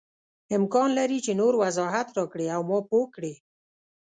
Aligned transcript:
امکان 0.57 0.89
لري 0.99 1.19
چې 1.25 1.31
نور 1.39 1.53
وضاحت 1.63 2.07
راکړې 2.17 2.47
او 2.55 2.61
ما 2.69 2.79
پوه 2.89 3.07
کړې. 3.15 3.33